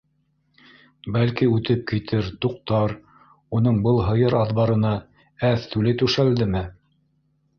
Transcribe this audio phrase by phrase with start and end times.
[1.15, 2.95] «Бәлки, үтеп китер, туҡтар,
[3.59, 4.93] уның был һыйыр аҙбарына
[5.51, 6.65] әҙ түле түшәлдеме?»